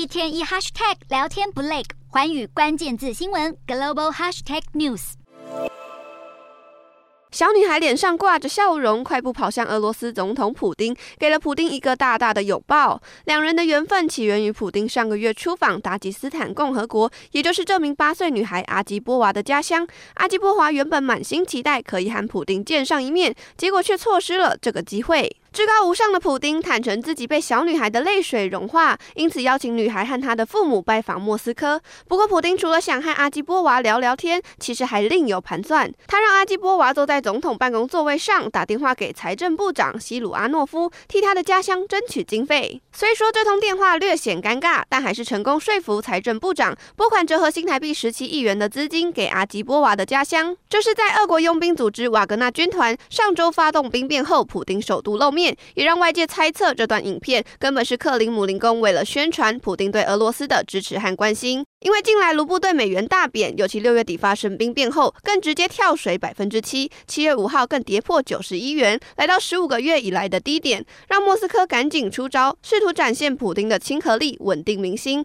[0.00, 5.12] 一天一 hashtag 聊天不累，寰宇关键字新闻 global hashtag news。
[7.30, 12.98] 小女孩脸上挂着笑容，快步跑向俄罗斯总统普丁，给了普丁一个大大的拥抱。
[13.26, 19.86] 两人的缘分起源于普丁上个月出访达吉斯坦共和国，也就是这名八岁女孩阿基波娃的家乡。
[20.14, 25.36] 阿基波娃原本满心期待可以和普丁见上一面，结果却错失了这个机会。
[25.52, 31.80] 至高无上的普丁坦承自己被小女孩的泪水融化，因此邀请女孩和她的父母拜访莫斯科。
[32.06, 35.92] 不过，普丁除了想和阿基波娃聊聊天，其实还另有盘算。
[36.06, 42.80] 他让阿基波娃坐在总统办公座位上，打电话给财政部长西鲁阿诺夫，替他的家乡争取经费。
[42.92, 50.56] 虽说这通电话略显尴尬，但还是成功说服财政部长拨款折合新台币十七亿元的资金给阿基波娃的家乡。
[50.68, 55.56] 这是在俄国佣兵组织瓦格纳军团上周发动兵变后，普丁首度露面面。
[55.74, 61.64] 也让外界猜测，这段影片根本是克林姆林宫为了宣传普丁对俄罗斯的支持和关心。
[61.80, 66.90] 因为近来卢布对美元大贬，尤其六月底发生兵变后，更直接跳水百分之七。
[67.06, 75.18] 七月五号更跌破九十一元，来到十五个月以来的低点，让莫斯科赶紧出招，试图展现普丁的亲和力，稳定民心。